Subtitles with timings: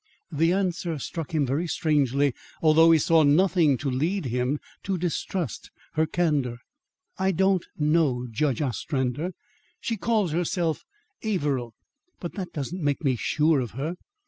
[0.31, 5.69] The answer struck him very strangely, though he saw nothing to lead him to distrust
[5.93, 6.57] her candour.
[7.19, 9.33] "I don't know, Judge Ostrander.
[9.79, 10.81] She calls herself
[11.23, 11.75] Averill,
[12.19, 13.95] but that doesn't make me sure of her.